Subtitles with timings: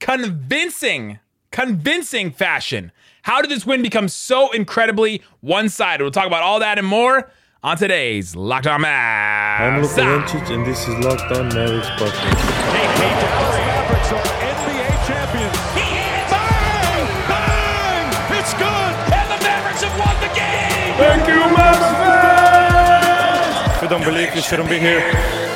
[0.00, 1.20] convincing,
[1.52, 2.90] convincing fashion.
[3.22, 6.02] How did this win become so incredibly one sided?
[6.02, 7.30] We'll talk about all that and more
[7.62, 9.60] on today's Locked On Mavs.
[9.60, 12.40] I'm Luka Doncic, and this is Locked On Mavericks podcast.
[12.72, 15.56] Hey, hey, Dallas Mavericks are NBA champions.
[15.76, 16.32] He hits!
[16.32, 17.06] Bang!
[17.28, 18.40] Bang!
[18.40, 18.92] It's good!
[19.12, 20.96] And the Mavericks have won the game!
[20.96, 23.76] Thank you, Mavs fans!
[23.76, 25.49] If you don't believe, you shouldn't be here.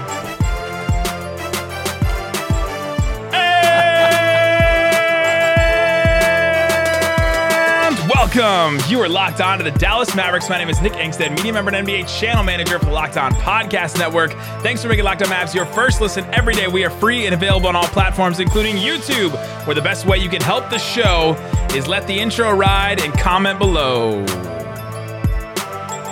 [7.85, 8.79] And welcome.
[8.89, 10.49] You are locked on to the Dallas Mavericks.
[10.49, 13.31] My name is Nick Angstadt, media member and NBA channel manager for the Locked On
[13.33, 14.31] Podcast Network.
[14.63, 16.67] Thanks for making Locked On Mavs your first listen every day.
[16.67, 19.33] We are free and available on all platforms, including YouTube,
[19.67, 21.35] where the best way you can help the show
[21.75, 24.23] is let the intro ride and comment below.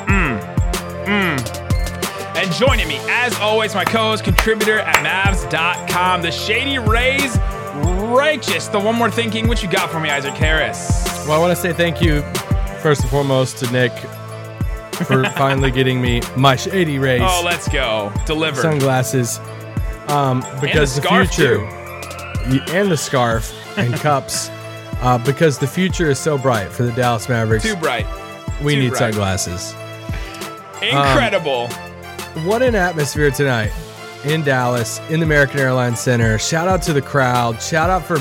[0.08, 0.40] Mm.
[1.06, 2.36] Mm.
[2.38, 7.38] And joining me, as always, my co-host, contributor at Mavs.com, the Shady Rays
[7.76, 8.68] Righteous.
[8.68, 11.26] The one more thinking, what you got for me, Isaac Harris?
[11.28, 12.22] Well, I want to say thank you,
[12.82, 13.92] first and foremost, to Nick
[15.08, 18.14] for finally getting me my Shady Rays Oh, let's go.
[18.26, 18.62] Deliver.
[18.62, 19.40] sunglasses.
[20.08, 21.60] Um, because the, scarf, future,
[22.48, 24.50] Y- and the scarf and cups,
[25.02, 27.64] uh, because the future is so bright for the Dallas Mavericks.
[27.64, 28.06] Too bright.
[28.62, 29.14] we too need bright.
[29.14, 29.74] sunglasses.
[30.82, 31.68] Incredible.
[32.44, 33.72] What an atmosphere tonight
[34.26, 36.38] in Dallas, in the American Airlines Center.
[36.38, 37.62] Shout out to the crowd.
[37.62, 38.18] Shout out for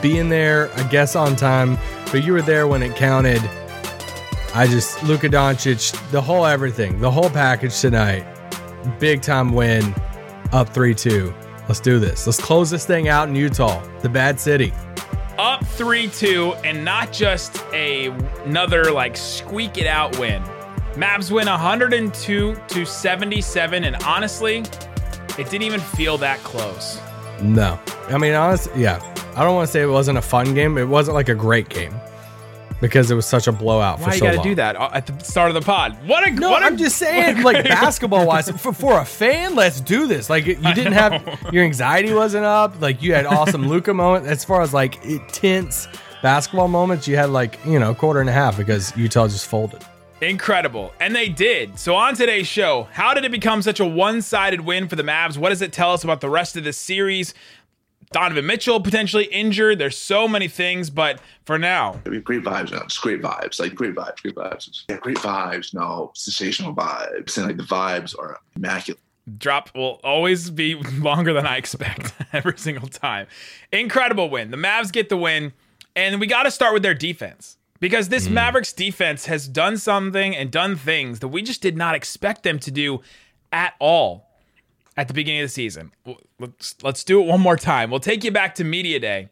[0.00, 1.76] being there, I guess, on time,
[2.12, 3.40] but you were there when it counted.
[4.54, 8.24] I just, Luka Doncic, the whole everything, the whole package tonight.
[8.98, 9.94] Big time win,
[10.52, 11.34] up 3 2.
[11.68, 12.26] Let's do this.
[12.26, 14.72] Let's close this thing out in Utah, the bad city.
[15.38, 18.06] Up 3-2 and not just a
[18.44, 20.42] another like squeak it out win.
[20.94, 24.58] Mavs win 102 to 77 and honestly,
[25.38, 27.00] it didn't even feel that close.
[27.40, 27.78] No.
[28.08, 29.00] I mean, honestly, yeah.
[29.36, 30.76] I don't want to say it wasn't a fun game.
[30.76, 31.94] It wasn't like a great game
[32.80, 34.90] because it was such a blowout for Why you so got to do that uh,
[34.92, 35.96] at the start of the pod?
[36.06, 39.54] What a No, what a- I'm just saying, like basketball wise, for, for a fan,
[39.54, 40.30] let's do this.
[40.30, 42.80] Like you didn't have your anxiety wasn't up.
[42.80, 44.26] Like you had awesome Luka moment.
[44.26, 45.00] As far as like
[45.32, 45.88] tense
[46.22, 49.46] basketball moments, you had like you know a quarter and a half because Utah just
[49.46, 49.84] folded.
[50.20, 50.92] Incredible.
[50.98, 51.78] And they did.
[51.78, 55.04] So, on today's show, how did it become such a one sided win for the
[55.04, 55.38] Mavs?
[55.38, 57.34] What does it tell us about the rest of this series?
[58.10, 59.78] Donovan Mitchell potentially injured.
[59.78, 62.82] There's so many things, but for now, I mean, great vibes, man.
[62.88, 63.60] Just great vibes.
[63.60, 64.84] Like great vibes, great vibes.
[64.88, 65.74] Yeah, great vibes.
[65.74, 67.36] No, sensational vibes.
[67.36, 69.00] And like the vibes are immaculate.
[69.36, 73.26] drop will always be longer than I expect every single time.
[73.72, 74.50] Incredible win.
[74.50, 75.52] The Mavs get the win,
[75.94, 78.32] and we got to start with their defense because this mm.
[78.32, 82.58] Mavericks defense has done something and done things that we just did not expect them
[82.60, 83.00] to do
[83.52, 84.27] at all
[84.98, 85.92] at the beginning of the season.
[86.40, 87.88] Let's, let's do it one more time.
[87.88, 89.28] We'll take you back to Media Day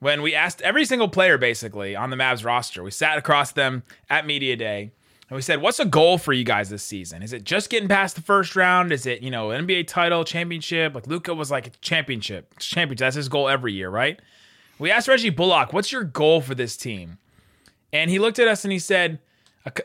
[0.00, 2.82] when we asked every single player basically on the Mavs roster.
[2.82, 4.90] We sat across them at Media Day
[5.28, 7.22] And we said, what's a goal for you guys this season?
[7.22, 8.92] Is it just getting past the first round?
[8.92, 10.94] Is it, you know, NBA title, championship?
[10.94, 12.56] Like Luka was like championship.
[12.58, 12.98] Championship.
[12.98, 14.20] That's his goal every year, right?
[14.78, 17.18] We asked Reggie Bullock, what's your goal for this team?
[17.92, 19.18] And he looked at us and he said,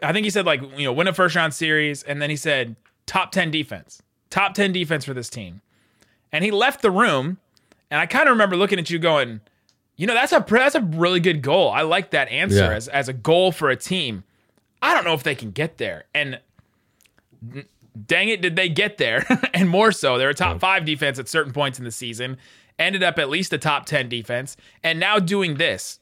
[0.03, 2.03] I think he said like, you know, win a first round series.
[2.03, 2.75] And then he said,
[3.07, 4.01] top 10 defense.
[4.31, 5.61] Top 10 defense for this team.
[6.31, 7.37] And he left the room.
[7.91, 9.41] And I kind of remember looking at you going,
[9.97, 11.69] you know, that's a that's a really good goal.
[11.69, 12.71] I like that answer Yeah.
[12.73, 14.23] as, as a goal for a team.
[14.81, 16.05] I don't know if they can get there.
[16.15, 16.39] And
[18.07, 19.25] dang it, did they get there?
[19.53, 22.37] and more so, they're a top five defense at certain points in the season,
[22.79, 25.99] ended up at least a top 10 defense, and now doing this.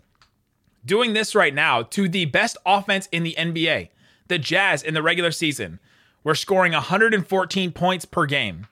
[0.86, 3.90] Doing this right now to the best offense in the NBA.
[4.30, 5.80] The Jazz in the regular season
[6.24, 8.68] were scoring 114 points per game.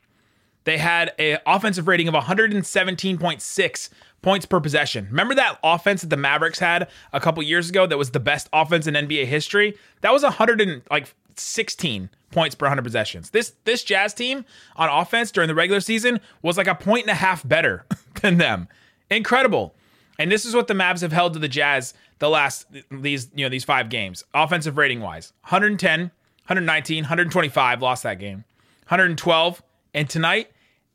[0.67, 3.89] They had an offensive rating of 117.6
[4.21, 5.07] points per possession.
[5.09, 8.49] Remember that offense that the Mavericks had a couple years ago that was the best
[8.51, 9.77] offense in NBA history?
[10.01, 13.29] That was 116 points per 100 possessions.
[13.29, 14.43] This this Jazz team
[14.75, 17.85] on offense during the regular season was like a point and a half better
[18.21, 18.67] than them.
[19.09, 19.73] Incredible.
[20.19, 23.45] And this is what the Mavs have held to the Jazz the last these you
[23.45, 24.23] know these 5 games.
[24.33, 25.31] Offensive rating wise.
[25.43, 26.11] 110,
[26.47, 28.45] 119, 125 lost that game.
[28.87, 29.61] 112
[29.93, 30.51] and tonight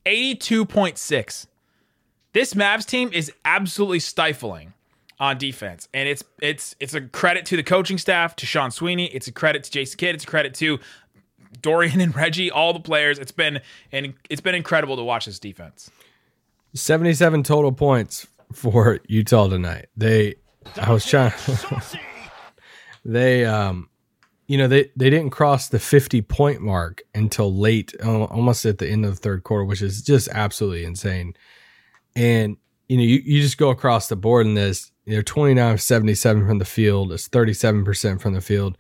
[0.07, 1.47] 82.6.
[2.33, 4.73] This Mavs team is absolutely stifling
[5.19, 5.89] on defense.
[5.93, 9.33] And it's it's it's a credit to the coaching staff, to Sean Sweeney, it's a
[9.33, 10.79] credit to Jason Kidd, it's a credit to
[11.61, 13.19] Dorian and Reggie, all the players.
[13.19, 13.61] It's been
[13.93, 15.91] and it's been incredible to watch this defense.
[16.75, 19.87] 77 total points for Utah tonight.
[19.97, 20.37] They,
[20.77, 21.33] I was trying,
[23.05, 23.89] they, um,
[24.53, 28.87] you know, they, they didn't cross the 50 point mark until late, almost at the
[28.87, 31.33] end of the third quarter, which is just absolutely insane.
[32.15, 35.81] And, you know, you, you just go across the board in this, they're 29 of
[35.81, 37.13] 77 from the field.
[37.13, 38.77] It's 37% from the field,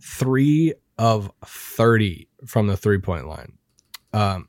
[0.00, 3.54] three of 30 from the three point line.
[4.12, 4.48] Um,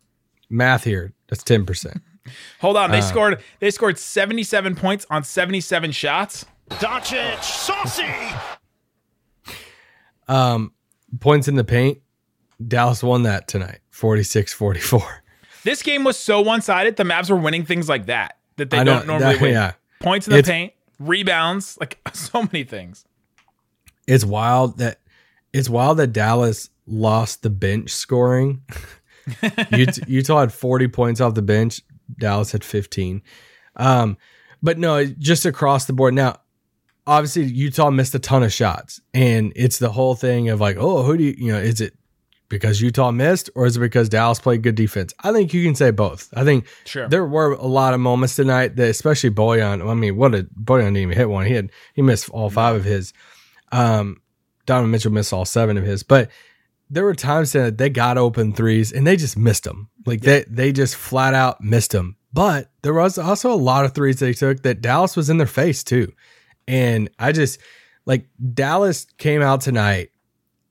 [0.52, 2.00] math here, that's 10%.
[2.62, 6.46] Hold on, they scored they scored 77 points on 77 shots.
[6.70, 8.06] Doncic, saucy.
[10.30, 10.72] Um,
[11.20, 12.00] points in the paint.
[12.66, 15.02] Dallas won that tonight, 46-44.
[15.64, 16.96] This game was so one-sided.
[16.98, 19.52] The Mavs were winning things like that that they don't normally that- win.
[19.54, 19.74] yeah.
[20.00, 23.06] Points in the It's- paint, rebounds, like so many things.
[24.08, 25.00] It's wild that
[25.54, 28.62] it's wild that Dallas lost the bench scoring.
[29.44, 31.82] Ut- Utah had 40 points off the bench.
[32.18, 33.22] Dallas had 15.
[33.76, 34.18] Um,
[34.62, 36.14] but no, just across the board.
[36.14, 36.38] Now,
[37.10, 41.04] obviously, Utah missed a ton of shots, and it's the whole thing of like, oh,
[41.04, 41.94] who do you, you know, is it
[42.50, 45.14] because Utah missed or is it because Dallas played good defense?
[45.24, 46.30] I think you can say both.
[46.36, 47.08] I think Sure.
[47.08, 49.88] there were a lot of moments tonight that, especially Bojan.
[49.88, 51.46] I mean, what a Bojan didn't even hit one.
[51.46, 53.14] He had he missed all five of his.
[53.72, 54.22] Um,
[54.66, 56.30] Donovan Mitchell missed all seven of his, but
[56.90, 59.90] there were times that they got open threes and they just missed them.
[60.06, 62.16] Like they they just flat out missed them.
[62.34, 65.48] But there was also a lot of threes they took that Dallas was in their
[65.48, 66.12] face too.
[66.70, 67.60] And I just
[68.06, 70.12] like Dallas came out tonight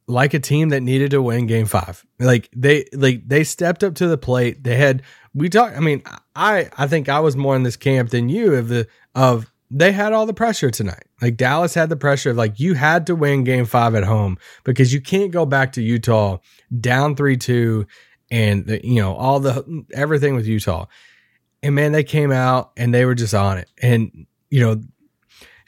[0.07, 2.07] like a team that needed to win game 5.
[2.21, 4.63] Like they like they stepped up to the plate.
[4.63, 5.03] They had
[5.35, 6.03] we talked I mean
[6.37, 8.87] I I think I was more in this camp than you of the
[9.17, 11.05] of they had all the pressure tonight.
[11.21, 14.39] Like Dallas had the pressure of like you had to win game 5 at home
[14.63, 16.39] because you can't go back to Utah
[16.81, 17.87] down 3-2
[18.31, 20.87] and the, you know all the everything with Utah.
[21.61, 23.69] And man, they came out and they were just on it.
[23.83, 24.81] And you know,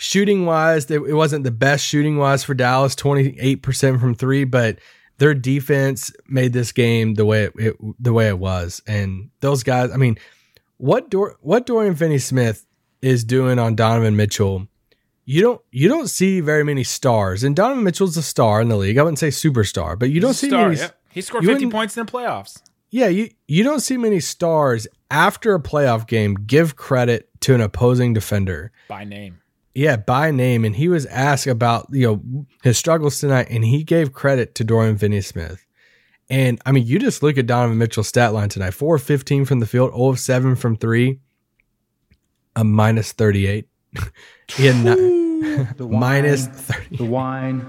[0.00, 4.44] shooting wise, it wasn't the best shooting wise for Dallas, twenty eight percent from three,
[4.44, 4.78] but
[5.18, 8.80] their defense made this game the way it, it the way it was.
[8.86, 10.16] And those guys, I mean,
[10.78, 12.66] what Dor- what Dorian Finney Smith
[13.02, 14.66] is doing on Donovan Mitchell.
[15.26, 18.76] You don't you don't see very many stars, and Donovan Mitchell's a star in the
[18.76, 18.96] league.
[18.96, 20.80] I wouldn't say superstar, but you don't see Star, many.
[20.80, 20.90] yeah.
[21.10, 22.62] He scored 50 points in the playoffs.
[22.90, 27.60] Yeah, you you don't see many stars after a playoff game give credit to an
[27.60, 28.72] opposing defender.
[28.88, 29.39] by name.
[29.74, 33.84] Yeah, by name, and he was asked about you know his struggles tonight, and he
[33.84, 35.64] gave credit to Dorian Finney-Smith.
[36.28, 39.44] And I mean, you just look at Donovan Mitchell's stat line tonight: four of fifteen
[39.44, 41.20] from the field, 0 of seven from three,
[42.56, 43.68] a minus thirty-eight.
[44.48, 46.96] he had ni- minus thirty.
[46.96, 47.64] the wine,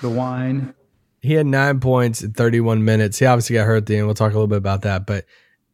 [0.00, 0.74] the wine.
[1.22, 3.18] He had nine points in 31 minutes.
[3.18, 4.06] He obviously got hurt at the end.
[4.06, 5.06] We'll talk a little bit about that.
[5.06, 5.24] But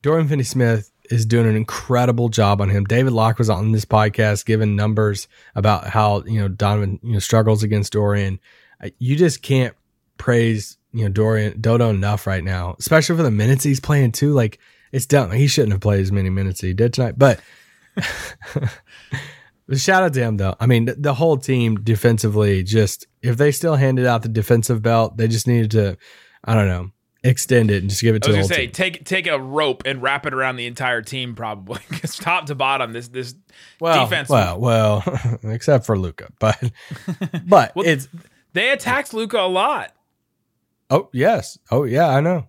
[0.00, 2.84] Dorian Finney Smith is doing an incredible job on him.
[2.84, 7.18] David Locke was on this podcast giving numbers about how, you know, Donovan, you know,
[7.18, 8.40] struggles against Dorian.
[8.82, 9.74] Uh, You just can't
[10.18, 14.32] praise, you know, Dorian Dodo enough right now, especially for the minutes he's playing too.
[14.32, 14.58] Like
[14.92, 15.30] it's dumb.
[15.32, 17.18] He shouldn't have played as many minutes as he did tonight.
[17.18, 17.40] But
[19.76, 20.54] shout out to him though.
[20.60, 25.16] I mean, the whole team defensively, just if they still handed out the defensive belt,
[25.16, 25.98] they just needed to,
[26.44, 26.90] I don't know,
[27.24, 28.30] extend it and just give it to.
[28.34, 28.72] I was gonna say team.
[28.72, 32.54] take take a rope and wrap it around the entire team, probably because top to
[32.54, 33.34] bottom, this this
[33.80, 34.28] Well, defense.
[34.28, 36.58] well, well, except for Luka, but
[37.46, 38.08] but Well, it's
[38.52, 39.92] they attacked Luka a lot.
[40.90, 41.58] Oh yes.
[41.70, 42.48] Oh yeah, I know.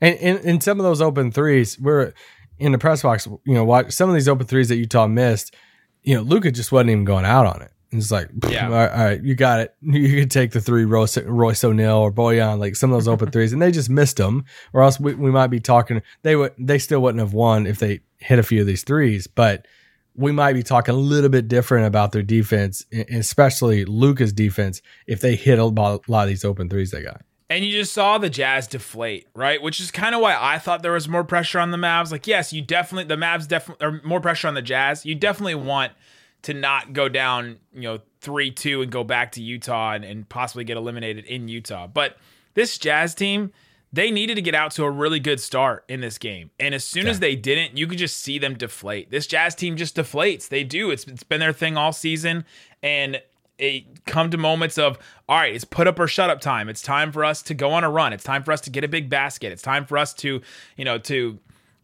[0.00, 2.12] And in, in some of those open threes, we're
[2.58, 3.26] in the press box.
[3.26, 5.54] You know, watch some of these open threes that Utah missed.
[6.02, 7.70] You know, Luka just wasn't even going out on it.
[7.98, 8.66] It's like, Yeah.
[8.66, 9.74] all, right, all right, you got it.
[9.82, 13.30] You could take the three, Royce, Royce O'Neale or Bojan, like some of those open
[13.30, 14.44] threes, and they just missed them.
[14.72, 16.02] Or else we, we might be talking.
[16.22, 19.26] They would, they still wouldn't have won if they hit a few of these threes.
[19.26, 19.66] But
[20.14, 25.20] we might be talking a little bit different about their defense, especially Luka's defense, if
[25.20, 27.22] they hit a lot a lot of these open threes they got.
[27.48, 29.62] And you just saw the Jazz deflate, right?
[29.62, 32.10] Which is kind of why I thought there was more pressure on the Mavs.
[32.10, 35.06] Like, yes, you definitely the Mavs definitely or more pressure on the Jazz.
[35.06, 35.92] You definitely want
[36.42, 40.28] to not go down, you know, three two and go back to Utah and, and
[40.28, 41.86] possibly get eliminated in Utah.
[41.86, 42.16] But
[42.54, 43.52] this Jazz team,
[43.92, 46.50] they needed to get out to a really good start in this game.
[46.58, 49.10] And as soon as they didn't, you could just see them deflate.
[49.10, 50.48] This Jazz team just deflates.
[50.48, 50.90] They do.
[50.90, 52.44] It's it's been their thing all season.
[52.82, 53.20] And
[53.58, 56.82] it come to moments of all right it's put up or shut up time it's
[56.82, 58.88] time for us to go on a run it's time for us to get a
[58.88, 60.42] big basket it's time for us to
[60.76, 61.38] you know to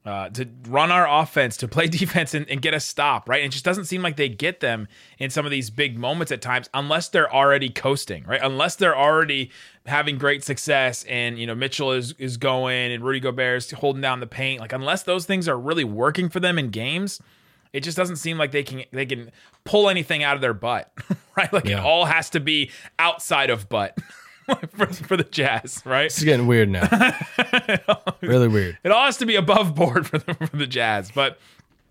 [0.04, 3.42] uh, to run our offense to play defense and, and get a stop right?
[3.42, 6.32] And it just doesn't seem like they get them in some of these big moments
[6.32, 8.40] at times unless they're already coasting right?
[8.42, 9.50] Unless they're already
[9.86, 14.02] having great success and you know mitchell is is going and rudy gobert is holding
[14.02, 14.60] down the paint.
[14.60, 17.20] Like unless those things are really working for them in games
[17.72, 19.30] it just doesn't seem like they can they can
[19.64, 20.92] pull anything out of their butt,
[21.36, 21.52] right?
[21.52, 23.96] Like it all has to be outside of butt
[24.70, 26.06] for, for the Jazz, right?
[26.06, 26.88] It's getting weird now.
[28.20, 28.78] really weird.
[28.84, 31.38] It all has to be above board for the, for the Jazz, but.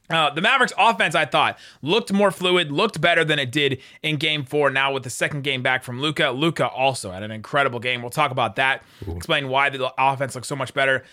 [0.10, 4.18] Uh, the Mavericks offense, I thought, looked more fluid, looked better than it did in
[4.18, 4.70] game four.
[4.70, 8.02] Now, with the second game back from Luka, Luka also had an incredible game.
[8.02, 11.06] We'll talk about that, explain why the offense looks so much better,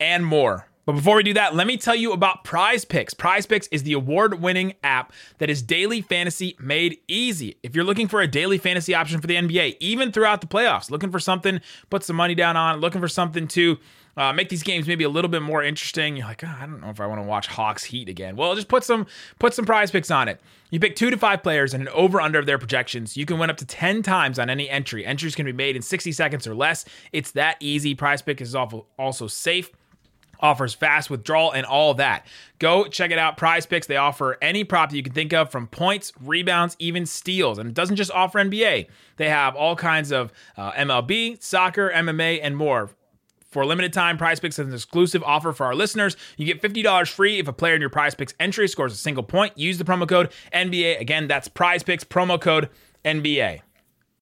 [0.00, 0.66] and more.
[0.88, 3.12] But before we do that, let me tell you about Prize Picks.
[3.12, 7.58] Prize Picks is the award winning app that is daily fantasy made easy.
[7.62, 10.90] If you're looking for a daily fantasy option for the NBA, even throughout the playoffs,
[10.90, 13.76] looking for something, put some money down on, looking for something to
[14.16, 16.16] uh, make these games maybe a little bit more interesting.
[16.16, 18.34] You're like, "Ah, I don't know if I want to watch Hawks Heat again.
[18.34, 19.06] Well, just put some
[19.38, 20.40] put some prize picks on it.
[20.70, 23.14] You pick two to five players and an over under of their projections.
[23.14, 25.04] You can win up to 10 times on any entry.
[25.04, 26.86] Entries can be made in 60 seconds or less.
[27.12, 27.94] It's that easy.
[27.94, 29.70] Prize pick is also safe
[30.40, 32.26] offers fast withdrawal and all that.
[32.58, 33.36] Go check it out.
[33.36, 37.06] Prize Picks, they offer any prop that you can think of from points, rebounds, even
[37.06, 37.58] steals.
[37.58, 42.40] And it doesn't just offer NBA, they have all kinds of uh, MLB, soccer, MMA,
[42.42, 42.90] and more.
[43.50, 46.18] For limited time, Prize Picks has an exclusive offer for our listeners.
[46.36, 49.22] You get $50 free if a player in your Prize Picks entry scores a single
[49.22, 49.56] point.
[49.56, 51.00] Use the promo code NBA.
[51.00, 52.68] Again, that's Prize Picks, promo code
[53.06, 53.60] NBA.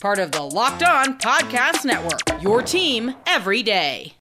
[0.00, 4.14] Part of the Locked On Podcast Network, your team every day.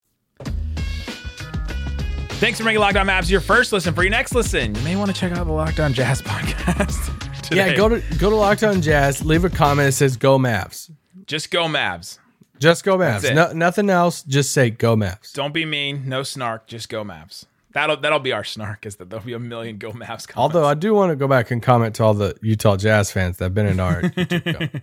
[2.39, 3.93] Thanks for making Locked On Mavs your first listen.
[3.93, 7.41] For your next listen, you may want to check out the Locked On Jazz podcast.
[7.41, 7.72] today.
[7.72, 9.24] Yeah, go to go to Locked On Jazz.
[9.24, 10.89] Leave a comment that says "Go Mavs."
[11.25, 12.19] Just go Mavs.
[12.60, 13.34] Just go Mavs.
[13.36, 14.24] No, nothing else.
[14.24, 16.07] Just say "Go Mavs." Don't be mean.
[16.10, 16.67] No snark.
[16.67, 17.46] Just go Mavs.
[17.74, 18.86] That'll that'll be our snark.
[18.86, 20.27] Is that there'll be a million go Mavs.
[20.27, 20.34] Comments.
[20.38, 23.38] Although I do want to go back and comment to all the Utah Jazz fans
[23.38, 24.79] that have been in our YouTube show.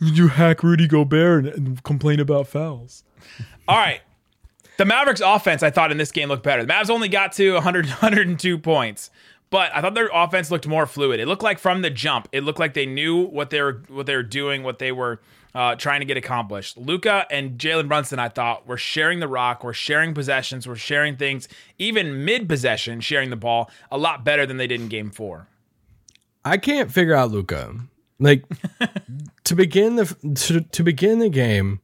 [0.00, 3.04] You hack Rudy Gobert and, and complain about fouls.
[3.66, 4.00] All right.
[4.76, 6.64] The Mavericks offense, I thought in this game looked better.
[6.64, 9.10] The Mavs only got to 100, 102 points,
[9.50, 11.18] but I thought their offense looked more fluid.
[11.18, 14.06] It looked like from the jump, it looked like they knew what they were what
[14.06, 15.20] they were doing, what they were
[15.52, 16.78] uh, trying to get accomplished.
[16.78, 21.16] Luka and Jalen Brunson, I thought, were sharing the rock, were sharing possessions, were sharing
[21.16, 21.48] things,
[21.78, 25.48] even mid possession, sharing the ball a lot better than they did in Game Four.
[26.44, 27.74] I can't figure out Luka.
[28.20, 28.44] Like
[29.44, 31.80] to begin the to, to begin the game,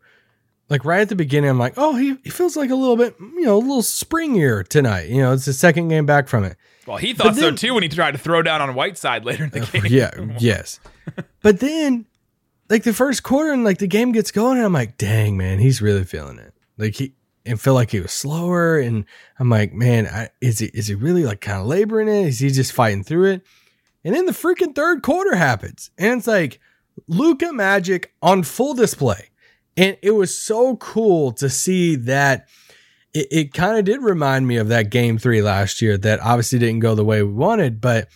[0.68, 3.14] like right at the beginning, I'm like, oh, he, he feels like a little bit,
[3.20, 5.08] you know, a little springier tonight.
[5.08, 6.56] You know, it's the second game back from it.
[6.86, 9.50] Well, he thought so too when he tried to throw down on Whiteside later in
[9.50, 9.86] the uh, game.
[9.86, 10.80] Yeah, yes.
[11.42, 12.06] But then,
[12.68, 15.58] like the first quarter and like the game gets going, and I'm like, dang, man,
[15.58, 16.52] he's really feeling it.
[16.76, 17.14] Like he
[17.46, 19.04] and feel like he was slower, and
[19.38, 22.26] I'm like, man, I, is he is he really like kind of laboring it?
[22.26, 23.42] Is he just fighting through it?
[24.04, 26.60] And then the freaking third quarter happens, and it's like
[27.08, 29.30] Luka Magic on full display.
[29.76, 32.48] And it was so cool to see that
[33.12, 36.58] it, it kind of did remind me of that game three last year that obviously
[36.58, 38.08] didn't go the way we wanted, but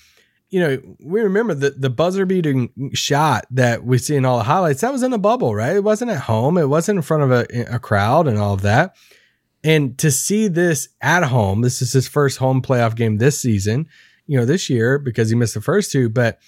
[0.51, 4.45] you know, we remember the, the buzzer beating shot that we see in all the
[4.45, 4.81] highlights.
[4.81, 5.77] That was in a bubble, right?
[5.77, 6.57] It wasn't at home.
[6.57, 8.97] It wasn't in front of a, a crowd and all of that.
[9.63, 13.89] And to see this at home, this is his first home playoff game this season,
[14.29, 16.39] you know, this year because he missed the first two, but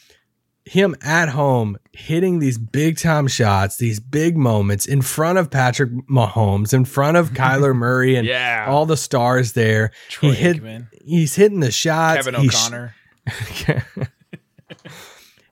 [0.66, 5.90] him at home hitting these big time shots, these big moments in front of Patrick
[6.08, 8.66] Mahomes, in front of Kyler Murray and Yeah.
[8.68, 9.90] all the stars there.
[10.10, 10.62] Troy he hit,
[11.04, 12.26] he's hitting the shots.
[12.26, 12.94] Kevin He's- O'Connor.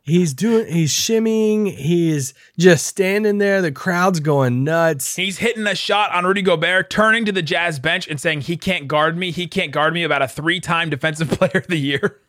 [0.08, 1.72] he's doing he's shimmying.
[1.72, 3.62] He's just standing there.
[3.62, 5.16] The crowd's going nuts.
[5.16, 8.56] He's hitting a shot on Rudy Gobert, turning to the Jazz bench and saying, He
[8.56, 9.30] can't guard me.
[9.30, 12.20] He can't guard me about a three time defensive player of the year.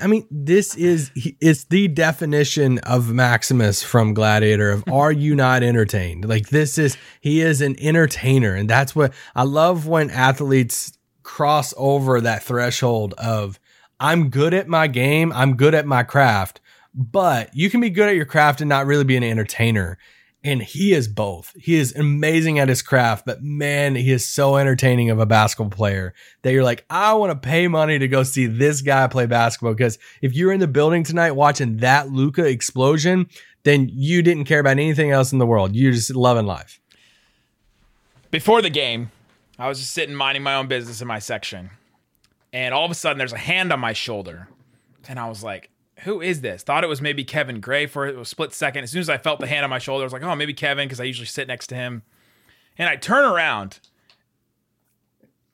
[0.00, 1.10] I mean this is
[1.40, 6.28] it's the definition of maximus from gladiator of are you not entertained?
[6.28, 8.54] Like this is he is an entertainer.
[8.54, 13.58] And that's what i love when athletes cross over that threshold of
[13.98, 15.32] i'm good at my game.
[15.32, 16.60] I'm good at my craft
[16.98, 19.96] but you can be good at your craft and not really be an entertainer
[20.44, 21.52] and he is both.
[21.58, 25.70] He is amazing at his craft, but man, he is so entertaining of a basketball
[25.70, 29.26] player that you're like, I want to pay money to go see this guy play
[29.26, 29.74] basketball.
[29.74, 33.28] Because if you're in the building tonight watching that Luka explosion,
[33.64, 35.74] then you didn't care about anything else in the world.
[35.74, 36.80] You're just loving life.
[38.30, 39.10] Before the game,
[39.58, 41.70] I was just sitting minding my own business in my section.
[42.52, 44.48] And all of a sudden, there's a hand on my shoulder.
[45.08, 45.68] And I was like,
[46.00, 46.62] who is this?
[46.62, 48.84] Thought it was maybe Kevin Gray for a split second.
[48.84, 50.54] As soon as I felt the hand on my shoulder, I was like, oh, maybe
[50.54, 52.02] Kevin, because I usually sit next to him.
[52.76, 53.80] And I turn around,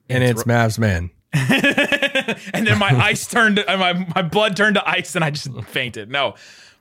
[0.09, 1.09] And it's, Mavs man.
[1.33, 6.09] and then my ice turned, my, my blood turned to ice, and I just fainted.
[6.09, 6.35] No.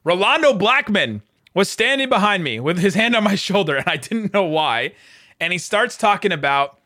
[0.05, 1.23] Rolando Blackman
[1.55, 4.93] was standing behind me with his hand on my shoulder, and I didn't know why.
[5.41, 6.79] And he starts talking about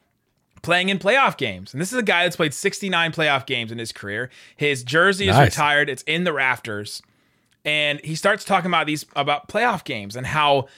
[0.63, 1.73] playing in playoff games.
[1.73, 4.31] And this is a guy that's played 69 playoff games in his career.
[4.57, 7.03] His jersey is retired, it's in the rafters.
[7.65, 10.69] And he starts talking about these about playoff games and how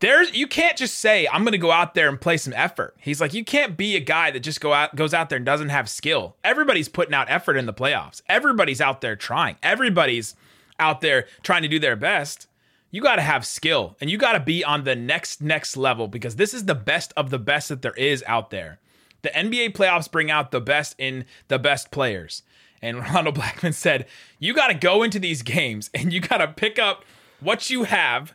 [0.00, 2.94] there's you can't just say I'm going to go out there and play some effort.
[2.98, 5.46] He's like you can't be a guy that just go out goes out there and
[5.46, 6.36] doesn't have skill.
[6.44, 8.22] Everybody's putting out effort in the playoffs.
[8.28, 9.56] Everybody's out there trying.
[9.62, 10.34] Everybody's
[10.78, 12.46] out there trying to do their best.
[12.90, 16.06] You got to have skill and you got to be on the next next level
[16.08, 18.78] because this is the best of the best that there is out there.
[19.22, 22.42] The NBA playoffs bring out the best in the best players.
[22.80, 24.06] And Ronald Blackman said,
[24.38, 27.04] You got to go into these games and you got to pick up
[27.40, 28.34] what you have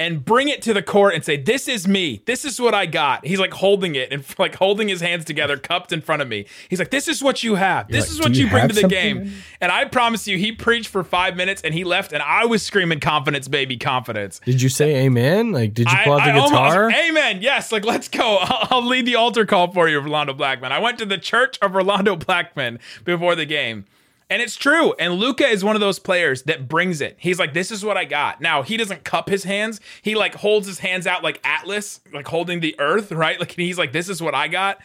[0.00, 2.22] and bring it to the court and say, This is me.
[2.24, 3.26] This is what I got.
[3.26, 6.46] He's like holding it and like holding his hands together, cupped in front of me.
[6.70, 7.86] He's like, This is what you have.
[7.88, 8.88] this like, is what you you bring to the something?"
[9.24, 9.32] game.
[9.60, 12.62] And I promise you, he preached for five minutes and he left, and I was
[12.62, 14.40] screaming confidence, baby, confidence.
[14.46, 15.52] Did you say amen?
[15.52, 16.90] Like, did you pull out the almost- guitar?
[16.90, 17.42] amen.
[17.42, 18.38] Yes, like let's go.
[18.40, 20.72] I'll, I'll lead the altar call for you, Rolando Blackman.
[20.72, 23.84] I went to the church of Rolando Blackman before the game.
[24.30, 24.94] And it's true.
[24.98, 27.16] And Luka is one of those players that brings it.
[27.18, 28.40] He's like, this is what I got.
[28.40, 29.80] Now, he doesn't cup his hands.
[30.02, 33.40] He like holds his hands out like Atlas, like holding the earth, right?
[33.40, 34.78] Like he's like, this is what I got.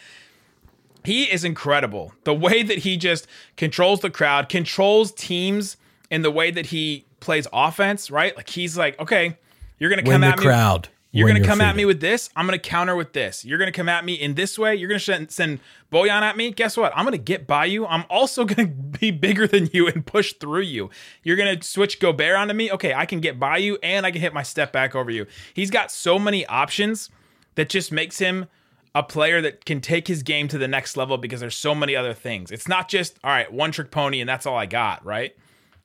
[1.04, 2.14] He is incredible.
[2.24, 5.78] The way that he just controls the crowd, controls teams
[6.10, 8.36] in the way that he plays offense, right?
[8.36, 9.38] Like he's like, okay,
[9.78, 10.46] you're gonna Win come the at me.
[10.46, 10.90] crowd.
[11.16, 12.30] You're gonna come at me with this.
[12.36, 13.46] I'm gonna counter with this.
[13.46, 14.76] You're gonna come at me in this way.
[14.76, 15.60] You're gonna send, send
[15.92, 16.52] Bojan at me.
[16.52, 16.92] Guess what?
[16.96, 17.86] I'm gonna get by you.
[17.86, 20.90] I'm also gonna be bigger than you and push through you.
[21.24, 22.72] You're gonna switch Gobert onto me.
[22.72, 25.26] Okay, I can get by you and I can hit my step back over you.
[25.54, 27.10] He's got so many options
[27.56, 28.48] that just makes him
[28.94, 31.96] a player that can take his game to the next level because there's so many
[31.96, 32.52] other things.
[32.52, 35.36] It's not just all right, one trick pony and that's all I got, right?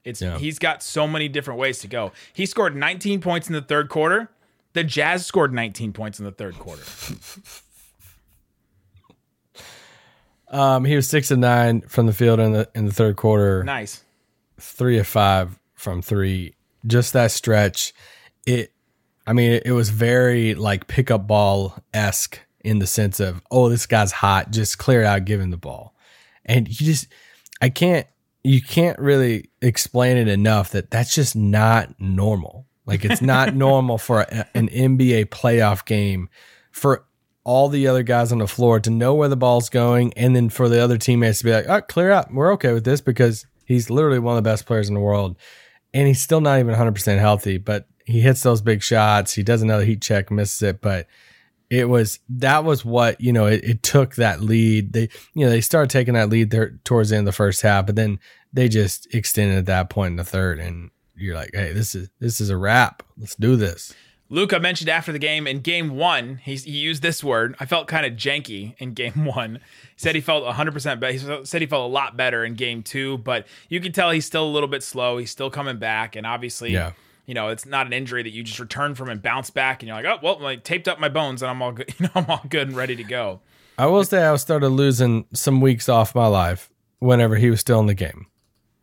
[0.04, 0.38] It's Yeah.
[0.38, 2.12] he's got so many different ways to go.
[2.32, 4.30] He scored 19 points in the third quarter.
[4.72, 6.82] The Jazz scored 19 points in the third quarter.
[10.50, 13.62] Um, he was six and nine from the field in the in the third quarter.
[13.62, 14.02] Nice.
[14.58, 16.54] three of five from three.
[16.86, 17.92] Just that stretch,
[18.46, 18.72] it.
[19.26, 23.68] I mean, it, it was very like pickup ball esque in the sense of, oh,
[23.68, 24.50] this guy's hot.
[24.50, 25.94] Just clear out, give him the ball,
[26.44, 27.06] and you just,
[27.62, 28.08] I can't,
[28.42, 32.66] you can't really explain it enough that that's just not normal.
[32.90, 36.28] Like it's not normal for a, an NBA playoff game
[36.72, 37.04] for
[37.44, 40.50] all the other guys on the floor to know where the ball's going, and then
[40.50, 42.34] for the other teammates to be like, "Oh, clear out.
[42.34, 45.36] We're okay with this because he's literally one of the best players in the world,
[45.94, 49.32] and he's still not even 100 percent healthy, but he hits those big shots.
[49.32, 51.06] He does another heat check, misses it, but."
[51.72, 53.46] It was that was what you know.
[53.46, 54.92] It, it took that lead.
[54.92, 57.62] They you know they started taking that lead there towards the end of the first
[57.62, 58.18] half, but then
[58.52, 62.10] they just extended at that point in the third, and you're like, hey, this is
[62.20, 63.02] this is a wrap.
[63.18, 63.94] Let's do this.
[64.32, 67.56] Luka mentioned after the game in game one, he, he used this word.
[67.58, 69.56] I felt kind of janky in game one.
[69.56, 69.60] He
[69.96, 71.12] said he felt 100% better.
[71.12, 74.24] He said he felt a lot better in game two, but you can tell he's
[74.26, 75.18] still a little bit slow.
[75.18, 76.14] He's still coming back.
[76.14, 76.92] And obviously, Yeah.
[77.26, 79.88] you know, it's not an injury that you just return from and bounce back and
[79.88, 81.92] you're like, oh, well, I taped up my bones and I'm all good.
[81.98, 83.40] You know, I'm all good and ready to go.
[83.78, 87.80] I will say I started losing some weeks off my life whenever he was still
[87.80, 88.26] in the game.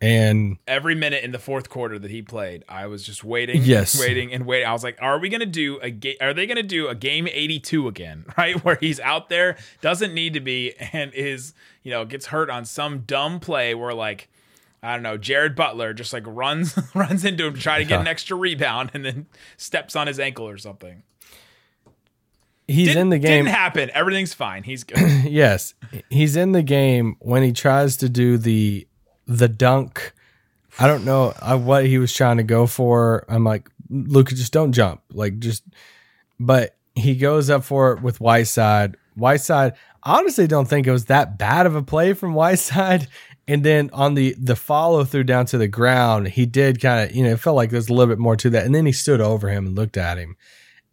[0.00, 3.98] And Every minute in the fourth quarter that he played, I was just waiting, Yes.
[4.00, 4.68] waiting and waiting.
[4.68, 6.14] I was like, are we going to do a game?
[6.20, 8.24] Are they going to do a game 82 again?
[8.38, 8.62] Right.
[8.64, 12.64] Where he's out there, doesn't need to be, and is, you know, gets hurt on
[12.64, 14.28] some dumb play where like,
[14.80, 18.00] I don't know, Jared Butler just like runs runs into him to try to get
[18.00, 21.02] an extra rebound and then steps on his ankle or something.
[22.68, 23.44] he's in the game.
[23.46, 23.90] Didn't happen.
[23.94, 24.62] Everything's fine.
[24.62, 24.98] He's good.
[25.24, 25.74] yes,
[26.10, 28.86] he's in the game when he tries to do the
[29.28, 30.12] the dunk.
[30.78, 31.30] I don't know
[31.62, 33.24] what he was trying to go for.
[33.28, 35.02] I'm like, Luka, just don't jump.
[35.12, 35.62] Like, just.
[36.40, 38.96] But he goes up for it with Whiteside.
[39.14, 43.08] Whiteside, honestly don't think it was that bad of a play from Whiteside.
[43.46, 47.16] And then on the the follow through down to the ground, he did kind of,
[47.16, 48.66] you know, it felt like there's a little bit more to that.
[48.66, 50.36] And then he stood over him and looked at him.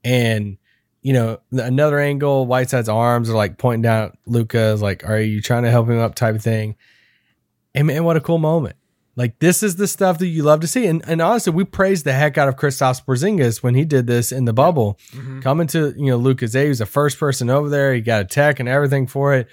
[0.04, 0.58] And
[1.02, 5.62] you know, another angle, Whiteside's arms are like pointing down Luka's like, are you trying
[5.62, 6.78] to help him up type of thing?
[7.76, 8.78] And man, what a cool moment.
[9.18, 10.88] Like this is the stuff that you love to see.
[10.88, 14.32] And, and honestly, we praised the heck out of Kristaps Porzingis when he did this
[14.32, 14.98] in the bubble.
[15.42, 17.94] Coming to, you know, Luka's A, he was the first person over there.
[17.94, 19.48] He got a tech and everything for it.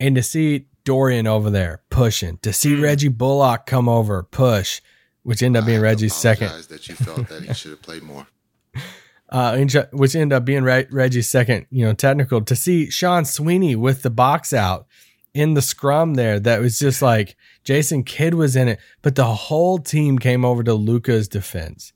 [0.00, 4.80] And to see Dorian over there pushing, to see Reggie Bullock come over, push,
[5.22, 8.26] which ended up being Reggie's second that you felt that he should have played more.
[9.28, 12.40] uh, which ended up being Re- Reggie's second, you know, technical.
[12.40, 14.86] To see Sean Sweeney with the box out
[15.38, 19.24] in the scrum there, that was just like Jason Kidd was in it, but the
[19.24, 21.92] whole team came over to Luka's defense,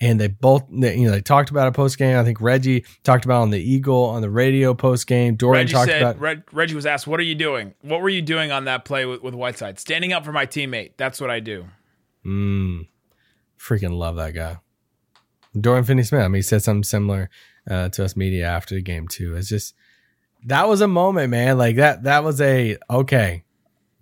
[0.00, 2.16] and they both, they, you know, they talked about it post game.
[2.16, 5.34] I think Reggie talked about on the Eagle on the radio post game.
[5.34, 7.74] Dorian Reggie talked said, about Reg, Reggie was asked, "What are you doing?
[7.82, 9.80] What were you doing on that play with, with Whiteside?
[9.80, 10.92] Standing up for my teammate.
[10.96, 11.66] That's what I do."
[12.24, 12.86] Mm,
[13.58, 14.58] freaking love that guy.
[15.60, 16.22] Dorian Finney Smith.
[16.22, 17.28] I mean, he said something similar
[17.68, 19.34] uh, to us media after the game too.
[19.34, 19.74] It's just
[20.44, 21.58] that was a moment, man.
[21.58, 22.04] Like that.
[22.04, 23.44] That was a okay.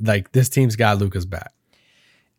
[0.01, 1.53] Like this team's got Luka's back.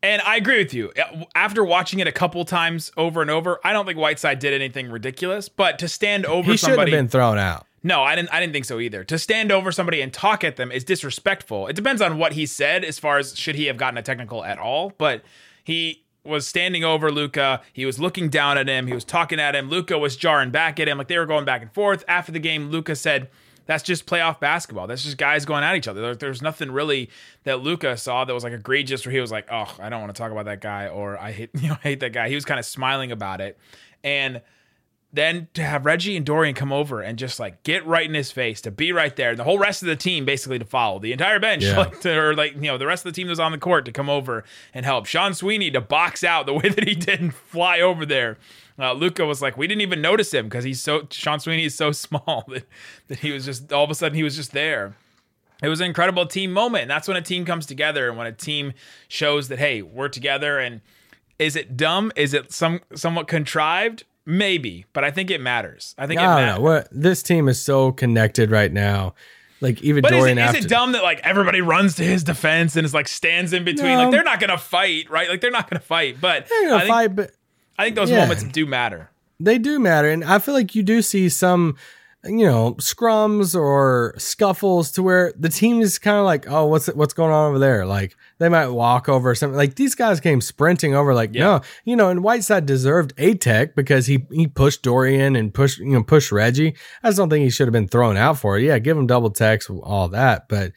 [0.02, 0.92] And I agree with you.
[1.34, 4.89] After watching it a couple times over and over, I don't think Whiteside did anything
[4.92, 5.48] ridiculous.
[5.48, 7.66] But to stand over He should have somebody, been thrown out.
[7.84, 8.34] no, I didn't.
[8.34, 9.06] I didn't think so either.
[9.06, 11.68] To stand over somebody and talk at them is disrespectful.
[11.68, 14.44] It depends on what he said, as far as should he have gotten a technical
[14.44, 14.92] at all.
[14.98, 15.24] But
[15.63, 17.62] he was standing over Luka.
[17.72, 18.88] He was looking down at him.
[18.88, 19.70] He was talking at him.
[19.70, 22.04] Luka was jarring back at him, like they were going back and forth.
[22.10, 23.30] After the game, Luka said.
[23.65, 24.88] That's just playoff basketball.
[24.88, 26.02] That's just guys going at each other.
[26.02, 27.10] There, there's nothing really
[27.45, 30.13] that Luka saw that was like egregious, where he was like, "Oh, I don't want
[30.13, 32.36] to talk about that guy," or "I hate, you know, I hate that guy." He
[32.36, 33.58] was kind of smiling about it,
[34.04, 34.41] and
[35.15, 38.32] then to have Reggie and Dorian come over and just like get right in his
[38.32, 40.97] face to be right there, and the whole rest of the team basically to follow
[40.99, 41.78] the entire bench, Yeah.
[41.78, 43.60] like to, or like you know the rest of the team that was on the
[43.60, 46.95] court to come over and help Sean Sweeney to box out the way that he
[47.10, 48.38] did and fly over there.
[48.77, 51.75] Uh, Luka was like, we didn't even notice him because he's so Sean Sweeney is
[51.75, 52.65] so small that,
[53.07, 54.95] that he was just all of a sudden he was just there.
[55.62, 56.83] It was an incredible team moment.
[56.83, 58.73] And that's when a team comes together and when a team
[59.07, 60.59] shows that hey we're together.
[60.59, 60.81] And
[61.39, 62.12] is it dumb?
[62.15, 64.03] Is it some somewhat contrived?
[64.25, 65.93] Maybe but i think it matters.
[65.97, 66.62] I think it I matters.
[66.62, 69.15] What this team is so connected right now.
[69.59, 72.03] Like even but is Dorian it, is after it dumb that like everybody runs to
[72.03, 73.97] his defense and is like stands in between?
[73.97, 74.03] No.
[74.03, 75.29] like they're not gonna fight right?
[75.29, 77.31] Like they're not gonna fight but They're gonna I, think, fight, but
[77.84, 78.19] I think those Yeah.
[78.22, 79.10] moments do matter.
[79.39, 81.76] They do matter and i feel like you do see some
[82.24, 86.88] you know scrums or scuffles to where the team is kind of like oh what's
[86.88, 87.86] what's going on over there?
[87.86, 89.58] Like they might walk over or something.
[89.58, 93.76] Like these guys came sprinting over like no you know and whiteside deserved a tech
[93.76, 96.76] because he he pushed dorian and pushed you know pushed reggie.
[97.04, 98.63] I just don't think he should have been thrown out for it.
[98.63, 100.72] Yeah give him double techs all that but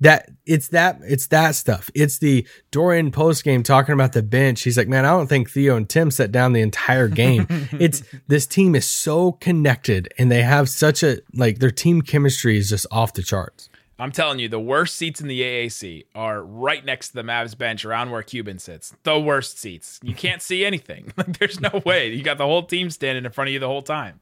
[0.00, 1.90] that it's that it's that stuff.
[1.94, 4.62] It's the Dorian post game talking about the bench.
[4.62, 7.46] He's like, man, I don't think Theo and Tim sat down the entire game.
[7.72, 12.56] it's this team is so connected and they have such a like their team chemistry
[12.56, 13.68] is just off the charts.
[13.98, 17.56] I'm telling you, the worst seats in the AAC are right next to the Mavs
[17.56, 18.94] bench around where Cuban sits.
[19.02, 20.00] The worst seats.
[20.02, 21.12] You can't see anything.
[21.20, 22.14] Like there's no way.
[22.14, 24.20] You got the whole team standing in front of you the whole time.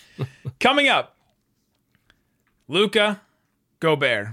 [0.60, 1.14] Coming up,
[2.66, 3.20] Luka
[3.78, 4.30] Gobert.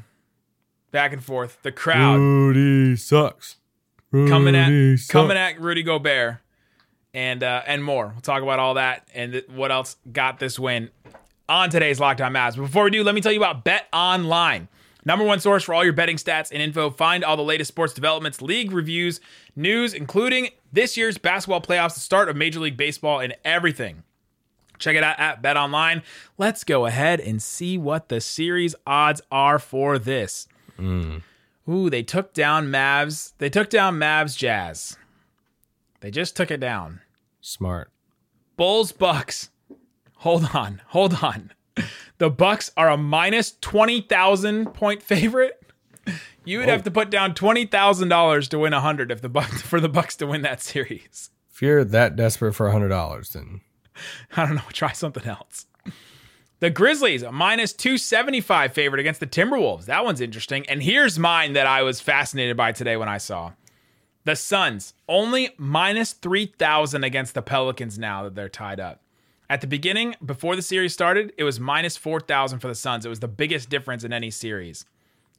[0.91, 1.59] Back and forth.
[1.61, 3.57] The crowd Rudy sucks.
[4.11, 5.11] coming at Rudy sucks.
[5.11, 6.37] coming at Rudy Gobert
[7.13, 8.07] and uh, and more.
[8.07, 10.89] We'll talk about all that and th- what else got this win
[11.47, 12.55] on today's Locked On Mavs.
[12.55, 14.67] But before we do, let me tell you about Bet Online.
[15.05, 16.89] Number one source for all your betting stats and info.
[16.89, 19.21] Find all the latest sports developments, league reviews,
[19.55, 24.03] news, including this year's basketball playoffs, the start of Major League Baseball, and everything.
[24.77, 26.03] Check it out at Bet Online.
[26.37, 30.47] Let's go ahead and see what the series odds are for this.
[30.79, 31.21] Mm.
[31.69, 33.33] Ooh, they took down Mavs.
[33.37, 34.97] They took down Mavs Jazz.
[36.01, 37.01] They just took it down.
[37.41, 37.91] Smart.
[38.57, 39.49] Bulls Bucks.
[40.17, 41.51] Hold on, hold on.
[42.17, 45.61] The Bucks are a minus twenty thousand point favorite.
[46.43, 46.83] You would have oh.
[46.83, 49.89] to put down twenty thousand dollars to win a hundred if the Bucks for the
[49.89, 51.29] Bucks to win that series.
[51.51, 53.61] If you're that desperate for hundred dollars, then
[54.35, 54.61] I don't know.
[54.73, 55.65] Try something else.
[56.59, 59.85] The Grizzlies, a minus 275 favorite against the Timberwolves.
[59.85, 60.67] That one's interesting.
[60.67, 63.53] And here's mine that I was fascinated by today when I saw.
[64.25, 69.01] The Suns, only minus 3,000 against the Pelicans now that they're tied up.
[69.49, 73.05] At the beginning, before the series started, it was minus 4,000 for the Suns.
[73.05, 74.85] It was the biggest difference in any series.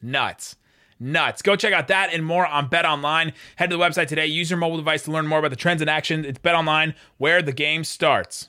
[0.01, 0.57] Nuts.
[0.99, 1.43] Nuts.
[1.43, 3.35] Go check out that and more on Bet Online.
[3.57, 4.27] Head to the website today.
[4.27, 6.25] Use your mobile device to learn more about the trends and action.
[6.25, 8.49] It's Bet Online, where the game starts.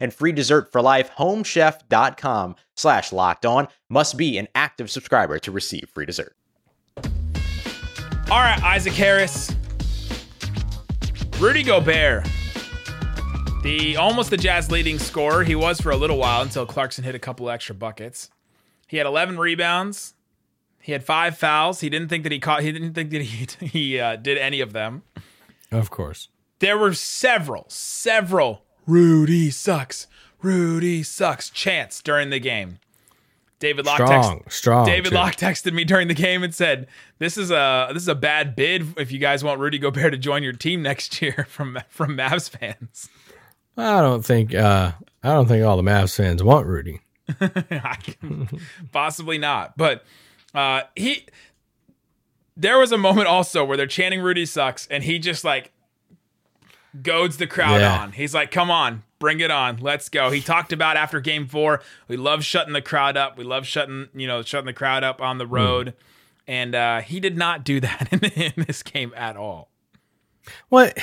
[0.00, 1.10] and free dessert for life.
[1.18, 6.34] Homechef.com slash locked on must be an active subscriber to receive free dessert.
[8.30, 9.54] All right, Isaac Harris.
[11.38, 12.26] Rudy Gobert.
[13.62, 15.42] The almost the Jazz leading scorer.
[15.42, 18.30] He was for a little while until Clarkson hit a couple extra buckets.
[18.86, 20.14] He had 11 rebounds.
[20.80, 21.80] He had five fouls.
[21.80, 22.62] He didn't think that he caught.
[22.62, 25.02] He didn't think that he he uh, did any of them.
[25.70, 26.28] of course.
[26.58, 30.06] There were several, several Rudy sucks,
[30.42, 32.78] Rudy sucks chants during the game.
[33.60, 35.14] David Locke Strong, text- strong, David too.
[35.14, 36.86] Locke texted me during the game and said,
[37.18, 40.18] "This is a this is a bad bid if you guys want Rudy Gobert to
[40.18, 43.08] join your team next year from from Mavs fans."
[43.76, 44.92] I don't think uh,
[45.22, 47.00] I don't think all the Mavs fans want Rudy.
[48.92, 50.04] Possibly not, but
[50.54, 51.26] uh, he.
[52.56, 55.72] There was a moment also where they're chanting "Rudy sucks" and he just like
[57.02, 57.98] goads the crowd Yeah.
[58.00, 58.12] on.
[58.12, 61.82] He's like, "Come on, bring it on, let's go." He talked about after Game Four,
[62.08, 63.36] we love shutting the crowd up.
[63.38, 65.94] We love shutting you know shutting the crowd up on the road,
[66.46, 69.70] and uh, he did not do that in, in this game at all.
[70.68, 70.98] What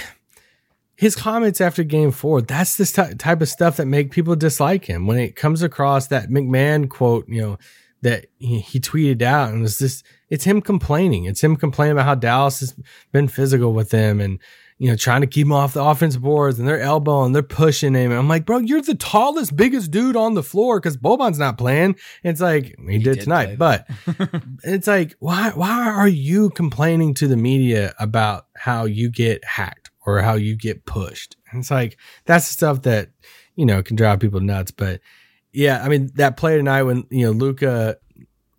[0.96, 4.86] his comments after game four, that's this ty- type of stuff that make people dislike
[4.86, 5.08] him.
[5.08, 7.58] When it comes across that MacMahon quote, you know,
[8.04, 11.26] that he, he tweeted out and was this, it's him complaining.
[11.26, 12.76] It's him complaining about how Dallas has
[13.12, 14.38] been physical with him and,
[14.82, 17.94] you know, trying to keep him off the offensive boards and they're elbowing, they're pushing
[17.94, 18.10] him.
[18.10, 21.56] And I'm like, bro, you're the tallest, biggest dude on the floor because Boban's not
[21.56, 21.96] playing.
[22.24, 23.88] And it's like, he, did, did tonight, but
[24.64, 29.92] it's like, why, why are you complaining to the media about how you get hacked
[30.08, 31.36] or how you get pushed?
[31.52, 33.12] And it's like, that's the stuff that,
[33.56, 34.72] you know, can drive people nuts.
[34.72, 35.00] But
[35.52, 37.98] yeah, I mean, that play tonight when, you know, Luka,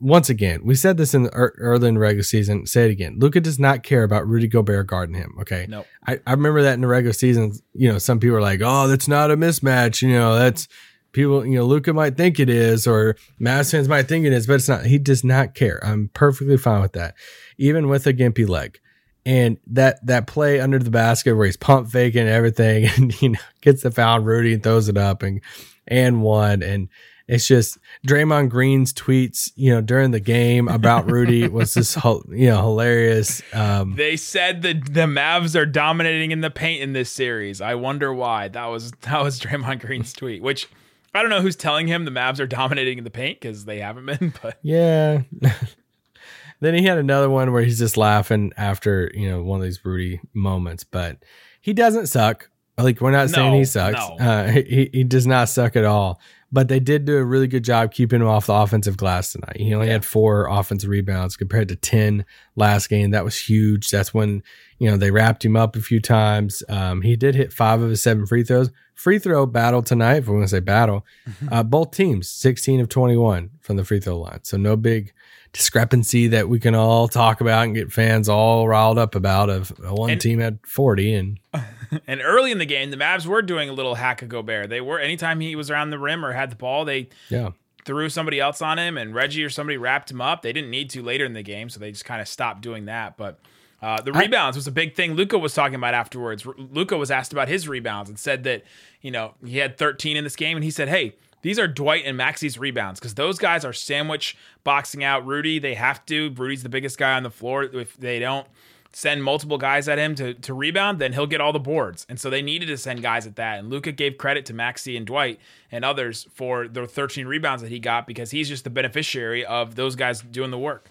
[0.02, 2.66] once again, we said this in the ear- early in the regular season.
[2.66, 3.18] Say it again.
[3.20, 5.36] Luka does not care about Rudy Gobert guarding him.
[5.40, 5.66] Okay.
[5.68, 5.86] Nope.
[6.04, 8.88] I, I remember that in the regular season, you know, some people are like, oh,
[8.88, 10.02] that's not a mismatch.
[10.02, 10.66] You know, that's
[11.12, 14.46] people, you know, Luka might think it is, or Mavs fans might think it is,
[14.46, 14.86] but it's not.
[14.86, 15.80] He does not care.
[15.84, 17.14] I'm perfectly fine with that,
[17.56, 18.80] even with a gimpy leg.
[19.24, 23.38] And that that play under the basket where he's pump faking everything and you know
[23.60, 25.40] gets the foul Rudy and throws it up and
[25.86, 26.88] and one and
[27.28, 32.24] it's just Draymond Green's tweets, you know, during the game about Rudy was just hil-
[32.30, 33.42] you know hilarious.
[33.52, 37.60] Um, They said that the Mavs are dominating in the paint in this series.
[37.60, 38.48] I wonder why.
[38.48, 40.68] That was that was Draymond Green's tweet, which
[41.14, 43.78] I don't know who's telling him the Mavs are dominating in the paint because they
[43.80, 44.32] haven't been.
[44.42, 45.22] But Yeah.
[46.60, 49.84] then he had another one where he's just laughing after, you know, one of these
[49.84, 51.18] Rudy moments, but
[51.60, 52.48] he doesn't suck.
[52.78, 53.98] Like we're not saying he sucks.
[53.98, 54.16] no.
[54.24, 56.20] Uh, he, he does not suck at all.
[56.52, 59.56] But they did do a really good job keeping him off the offensive glass tonight.
[59.56, 62.24] He only had four offensive rebounds compared to 10
[62.56, 63.10] last game.
[63.12, 63.88] That was huge.
[63.90, 64.42] That's when,
[64.78, 66.62] you know, they wrapped him up a few times.
[66.68, 68.70] Um, he did hit five of his seven free throws.
[68.94, 71.04] Free throw battle tonight, if we want to say battle,
[71.50, 74.40] uh, both teams 16 of 21 from the free throw line.
[74.42, 75.12] So no big
[75.52, 79.48] discrepancy that we can all talk about and get fans all riled up about.
[79.50, 81.38] Of one And- team had 40 and
[82.06, 84.70] And early in the game, the Mavs were doing a little hack of Gobert.
[84.70, 87.50] They were anytime he was around the rim or had the ball, they yeah.
[87.84, 90.42] threw somebody else on him, and Reggie or somebody wrapped him up.
[90.42, 92.86] They didn't need to later in the game, so they just kind of stopped doing
[92.86, 93.16] that.
[93.16, 93.38] But
[93.82, 95.14] uh, the rebounds was a big thing.
[95.14, 96.46] Luka was talking about afterwards.
[96.56, 98.64] Luka was asked about his rebounds and said that
[99.00, 102.04] you know he had 13 in this game, and he said, "Hey." These are Dwight
[102.06, 105.58] and Maxi's rebounds because those guys are sandwich boxing out Rudy.
[105.58, 106.32] They have to.
[106.36, 107.64] Rudy's the biggest guy on the floor.
[107.64, 108.46] If they don't
[108.92, 112.04] send multiple guys at him to, to rebound, then he'll get all the boards.
[112.08, 113.58] And so they needed to send guys at that.
[113.58, 117.70] And Luka gave credit to Maxi and Dwight and others for the 13 rebounds that
[117.70, 120.90] he got because he's just the beneficiary of those guys doing the work.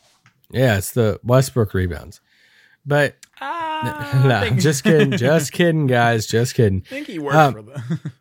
[0.50, 2.22] Yeah, it's the Westbrook rebounds.
[2.86, 6.84] But Ah, nah, just kidding, just kidding, guys, just kidding.
[6.88, 8.12] I think he worked Um, for the.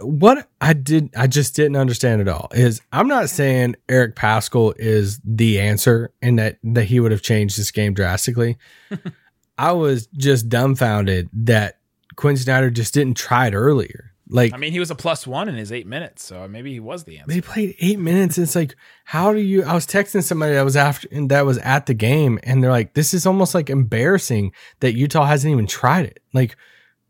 [0.00, 4.74] what I did, I just didn't understand at all is I'm not saying Eric Paschall
[4.76, 8.58] is the answer and that that he would have changed this game drastically.
[9.58, 11.78] I was just dumbfounded that
[12.16, 14.12] Quinn Snyder just didn't try it earlier.
[14.30, 16.80] Like I mean, he was a plus one in his eight minutes, so maybe he
[16.80, 17.32] was the answer.
[17.32, 18.36] they played eight minutes.
[18.36, 19.62] And It's like, how do you?
[19.64, 22.70] I was texting somebody that was after and that was at the game, and they're
[22.70, 26.56] like, "This is almost like embarrassing that Utah hasn't even tried it." Like,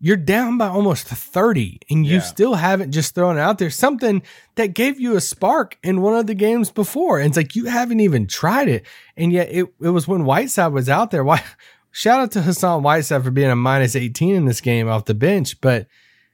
[0.01, 2.21] you're down by almost thirty, and you Yeah.
[2.21, 3.71] still haven't just thrown it out there.
[3.71, 4.23] Something
[4.55, 7.65] that gave you a spark in one of the games before, and it's like you
[7.67, 11.25] haven't even tried it, and yet it it was when Whiteside was out there.
[11.31, 11.43] Why?
[11.91, 15.15] Shout out to Hassan Whiteside for being a minus eighteen in this game off the
[15.15, 15.87] bench, but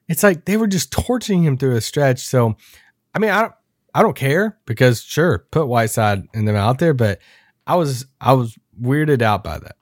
[0.08, 2.20] it's like they were just torching him through a stretch.
[2.20, 2.56] So,
[3.14, 3.52] I mean, I don't,
[3.94, 7.20] I don't care because sure, put Whiteside and them out there, but
[7.66, 9.76] I was, I was weirded out by that.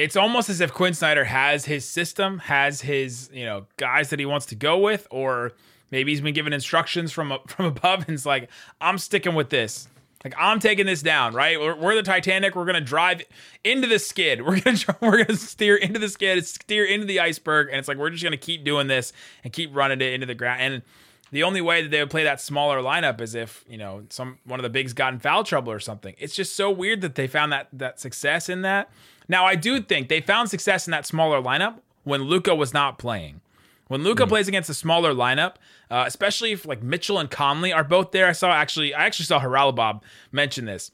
[0.00, 4.18] It's almost as if Quinn Snyder has his system, has his you know guys that
[4.18, 5.52] he wants to go with, or
[5.90, 8.48] maybe he's been given instructions from from above, and it's like
[8.80, 9.88] I'm sticking with this.
[10.24, 11.60] Like I'm taking this down, right?
[11.60, 12.56] We're, we're the Titanic.
[12.56, 13.20] We're gonna drive
[13.62, 14.40] into the skid.
[14.46, 17.98] We're gonna we're gonna steer into the skid, steer into the iceberg, and it's like
[17.98, 19.12] we're just gonna keep doing this
[19.44, 20.62] and keep running it into the ground.
[20.62, 20.82] And
[21.30, 24.38] the only way that they would play that smaller lineup is if you know some
[24.44, 26.14] one of the bigs got in foul trouble or something.
[26.18, 28.90] It's just so weird that they found that that success in that.
[29.30, 32.98] Now I do think they found success in that smaller lineup when Luka was not
[32.98, 33.40] playing.
[33.86, 35.54] When Luka plays against a smaller lineup,
[35.88, 39.26] uh, especially if like Mitchell and Conley are both there, I saw actually I actually
[39.26, 40.90] saw Haralabob mention this.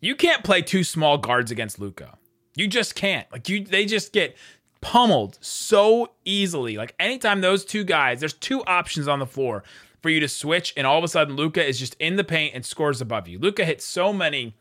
[0.00, 2.16] You can't play two small guards against Luka.
[2.56, 3.30] You just can't.
[3.30, 4.34] Like you, they just get
[4.80, 6.78] pummeled so easily.
[6.78, 9.62] Like anytime those two guys, there's two options on the floor
[10.00, 12.54] for you to switch, and all of a sudden Luka is just in the paint
[12.54, 13.38] and scores above you.
[13.38, 14.54] Luca hits so many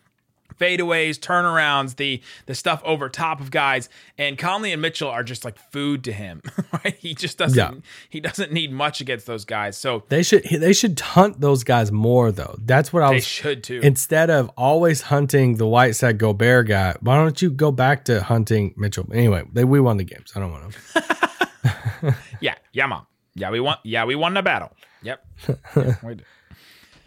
[0.64, 5.44] fadeaways, turnarounds, the the stuff over top of guys, and Conley and Mitchell are just
[5.44, 6.42] like food to him.
[6.84, 6.96] Right?
[7.00, 7.72] He just doesn't Yeah.
[8.10, 9.78] he doesn't need much against those guys.
[9.78, 12.56] So They should, they should hunt those guys more though.
[12.60, 13.80] That's what I they was, should too.
[13.84, 18.74] instead of always hunting the Whiteside Gobert guy, why don't you go back to hunting
[18.76, 19.08] Mitchell?
[19.14, 20.32] Anyway, they, we won the games.
[20.36, 22.16] I don't want to.
[22.42, 23.06] yeah, yeah, mom.
[23.36, 23.78] Yeah, we won.
[23.84, 24.72] Yeah, we won the battle.
[25.04, 25.26] Yep.
[25.76, 25.96] Yeah.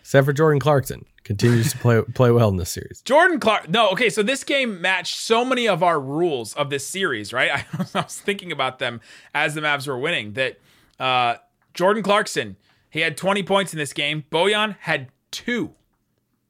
[0.00, 3.02] Except for Jordan Clarkson, continues to play play well in this series.
[3.02, 3.68] Jordan Clark.
[3.68, 4.08] No, okay.
[4.08, 7.50] So this game matched so many of our rules of this series, right?
[7.94, 9.00] I was, thinking about them
[9.34, 10.34] as the Mavs were winning.
[10.34, 10.58] That
[10.98, 11.36] uh,
[11.74, 12.56] Jordan Clarkson,
[12.88, 14.24] he had 20 points in this game.
[14.30, 15.72] Bojan had two.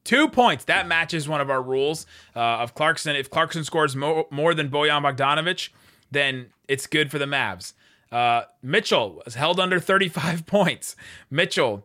[0.05, 0.65] Two points.
[0.65, 3.17] That matches one of our rules uh, of Clarkson.
[3.17, 5.71] If Clarkson scores mo- more than Bojan Bogdanovic,
[6.11, 7.73] then it's good for the Mavs.
[8.13, 10.95] Uh, Mitchell was held under 35 points.
[11.31, 11.85] Mitchell,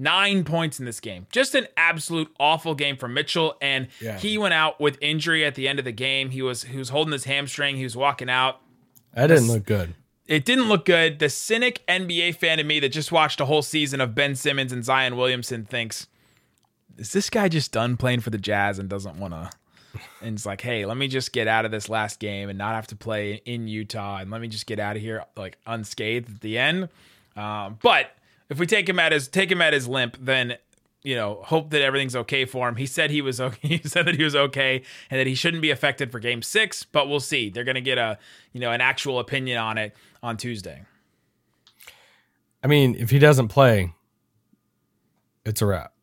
[0.00, 1.26] nine points in this game.
[1.30, 4.18] Just an absolute awful game for Mitchell, and Yeah.
[4.18, 6.30] he went out with injury at the end of the game.
[6.30, 7.76] He was he was holding his hamstring.
[7.76, 8.60] He was walking out.
[9.14, 9.94] That didn't look good.
[10.26, 11.18] It didn't look good.
[11.18, 14.72] The cynic NBA fan in me that just watched a whole season of Ben Simmons
[14.72, 16.06] and Zion Williamson thinks,
[16.96, 19.50] is this guy just done playing for the Jazz and doesn't want to?
[20.22, 22.76] And it's like, hey, let me just get out of this last game and not
[22.76, 26.32] have to play in Utah, and let me just get out of here like unscathed
[26.36, 26.88] at the end.
[27.34, 28.12] Um, but
[28.50, 30.58] if we take him at his take him at his limp, then
[31.02, 32.76] you know, hope that everything's okay for him.
[32.76, 33.68] He said he was okay.
[33.78, 36.84] He said that he was okay and that he shouldn't be affected for Game Six.
[36.84, 37.48] But we'll see.
[37.48, 38.18] They're gonna get a
[38.52, 40.82] you know an actual opinion on it on Tuesday.
[42.62, 43.94] I mean, if he doesn't play,
[45.46, 45.94] it's a wrap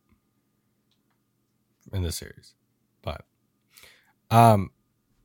[1.93, 2.53] in this series.
[3.03, 3.23] But
[4.31, 4.71] um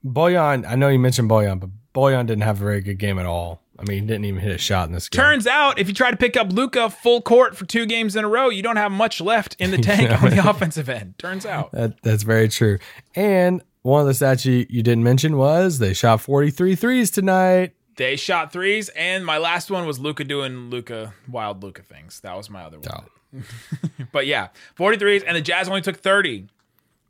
[0.05, 3.27] Bojan, I know you mentioned Bojan, but Bojan didn't have a very good game at
[3.27, 5.23] all I mean, he didn't even hit a shot in this game.
[5.23, 8.25] Turns out, if you try to pick up Luka full court for two games in
[8.25, 11.19] a row, you don't have much left in the tank on the offensive end.
[11.19, 11.73] Turns out.
[11.73, 12.79] That, that's very true.
[13.15, 17.75] And one of the stats you, you didn't mention was they shot 43 threes tonight.
[17.97, 22.21] They shot threes, and my last one was Luka doing Luka wild Luka things.
[22.21, 23.45] That was my other one.
[24.13, 24.49] but yeah,
[24.79, 26.47] 43s, and the Jazz only took 30.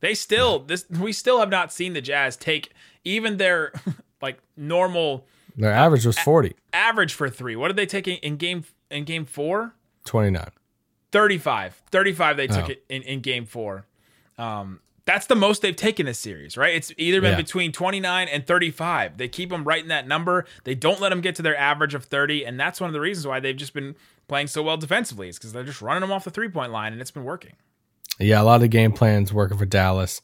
[0.01, 2.73] They still this we still have not seen the Jazz take
[3.05, 3.73] even their
[4.21, 7.57] like normal Their average was 40, average for three.
[7.57, 9.75] What did they take in, in game in game four?
[10.05, 10.49] 29.
[11.13, 11.83] 35.
[11.91, 12.71] 35 they took Oh.
[12.71, 13.87] it in, in game four.
[14.39, 16.75] Um, that's the most they've taken this series, right?
[16.75, 17.37] It's either been Yeah.
[17.37, 19.19] between 29 and 35.
[19.19, 20.47] They keep them right in that number.
[20.65, 22.45] They don't let them get to their average of 30.
[22.45, 23.95] And that's one of the reasons why they've just been
[24.29, 26.93] playing so well defensively, is because they're just running them off the three point line
[26.93, 27.53] and it's been working.
[28.19, 30.21] Yeah, a lot of game plans working for Dallas.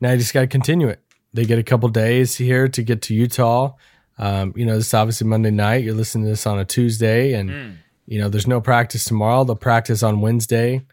[0.00, 1.00] Now you just got to continue it.
[1.32, 3.74] They get a couple days here to get to Utah.
[4.18, 5.82] Um, you know, this is obviously Monday night.
[5.84, 9.44] You're listening to this on a Tuesday, and you know there's no practice tomorrow.
[9.44, 10.86] They'll practice on Wednesday.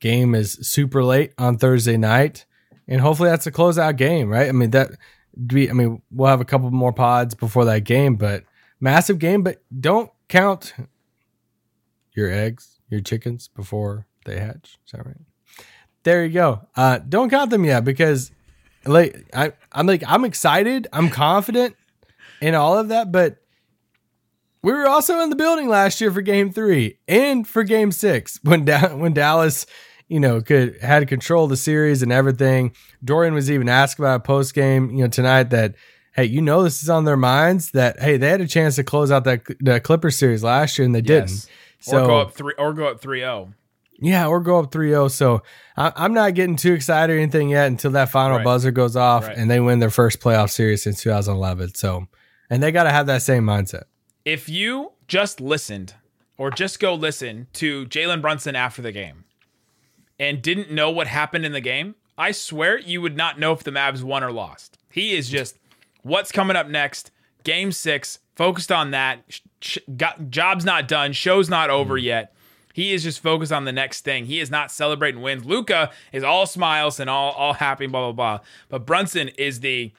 [0.00, 2.46] Game is super late on Thursday night,
[2.86, 4.48] and hopefully that's a closeout game, right?
[4.48, 4.92] I mean that.
[5.52, 8.44] We, I mean, we'll have a couple more pods before that game, but
[8.78, 9.42] massive game.
[9.42, 10.74] But don't count
[12.12, 14.78] your eggs, your chickens before they hatch.
[14.86, 15.16] Is that right?
[16.04, 16.68] There you go.
[16.76, 18.30] Uh, don't count them yet because,
[18.86, 20.86] like, I, I'm like I'm excited.
[20.92, 21.74] I'm confident
[22.40, 23.38] in all of that, but
[24.62, 28.38] we were also in the building last year for Game Three and for Game Six
[28.42, 29.66] when da- when Dallas,
[30.08, 32.74] you know, could had control of the series and everything.
[33.02, 35.74] Dorian was even asked about a post game, you know, tonight that.
[36.16, 37.72] Hey, you know this is on their minds.
[37.72, 40.86] That hey, they had a chance to close out that the Clipper series last year
[40.86, 41.48] and they didn't.
[41.80, 43.08] So or go up three or go up oh.
[43.08, 43.52] 3-0.
[43.98, 45.10] yeah, or go up 3-0.
[45.10, 45.42] So
[45.76, 48.44] I, I'm not getting too excited or anything yet until that final Right.
[48.44, 49.36] buzzer goes off Right.
[49.36, 51.74] and they win their first playoff series since 2011.
[51.74, 52.06] So,
[52.54, 53.82] and they got to have that same mindset.
[54.24, 55.94] If you just listened
[56.38, 59.24] or just go listen to Jalen Brunson after the game
[60.20, 63.64] and didn't know what happened in the game, I swear you would not know if
[63.64, 64.78] the Mavs won or lost.
[64.88, 65.58] He is just
[66.02, 67.10] what's coming up next,
[67.42, 69.40] game six, focused on that.
[69.60, 72.04] Sh- got, job's not done, show's not over mm.
[72.04, 72.36] yet.
[72.72, 74.26] He is just focused on the next thing.
[74.26, 75.44] He is not celebrating wins.
[75.44, 78.46] Luka is all smiles and all all happy, blah blah blah.
[78.68, 79.92] But Brunson is the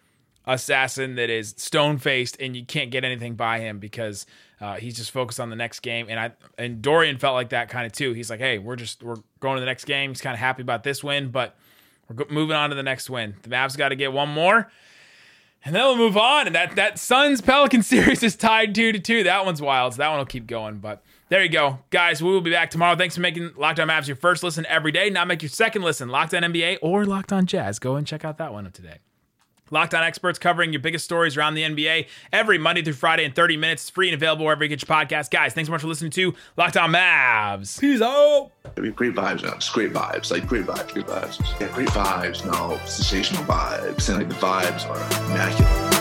[0.48, 4.26] assassin that is stone faced, and you can't get anything by him because
[4.62, 6.08] uh, he's just focused on the next game.
[6.10, 8.14] And I and Dorian felt like that kind of too.
[8.14, 10.12] He's like, hey, we're just we're going to the next game.
[10.12, 11.56] He's kind of happy about this win, but
[12.10, 13.36] we're moving on to the next win.
[13.42, 14.72] The Mavs got to get one more.
[15.64, 16.46] And then we'll move on.
[16.46, 19.24] And that that Suns Pelican series is tied two to two.
[19.24, 19.94] That one's wild.
[19.94, 20.78] So that one will keep going.
[20.78, 21.80] But there you go.
[21.90, 22.96] Guys, we will be back tomorrow.
[22.96, 25.10] Thanks for making Locked On Mavs your first listen every day.
[25.10, 27.80] Now make your second listen Locked On NBA or Locked On Jazz.
[27.80, 29.00] Go and check out that one today.
[29.72, 33.32] Locked On experts covering your biggest stories around the NBA every Monday through Friday in
[33.32, 33.84] 30 minutes.
[33.84, 35.32] It's free and available wherever you get your podcast.
[35.32, 37.80] Guys, thanks so much for listening to Locked On Mavs.
[37.80, 38.52] Peace out.
[38.78, 39.54] I mean, great vibes, man.
[39.56, 40.32] It's great vibes.
[40.32, 41.60] Like great vibes, great vibes.
[41.60, 42.46] Yeah, great vibes.
[42.46, 44.08] No, sensational vibes.
[44.10, 45.96] And like the vibes are immaculate.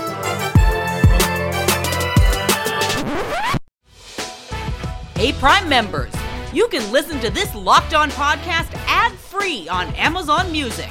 [5.16, 6.12] Hey, Prime members,
[6.52, 10.90] you can listen to this Locked On podcast ad free on Amazon Music.